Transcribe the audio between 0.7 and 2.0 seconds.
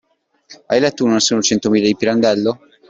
letto "Uno, Nessuno e Centomila" di